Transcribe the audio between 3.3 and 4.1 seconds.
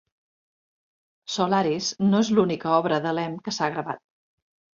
que s'ha gravat.